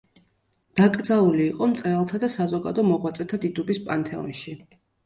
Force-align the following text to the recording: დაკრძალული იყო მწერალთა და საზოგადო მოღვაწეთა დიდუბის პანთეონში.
დაკრძალული 0.79 1.45
იყო 1.49 1.69
მწერალთა 1.75 2.23
და 2.27 2.33
საზოგადო 2.39 2.89
მოღვაწეთა 2.91 3.45
დიდუბის 3.47 3.87
პანთეონში. 3.89 4.61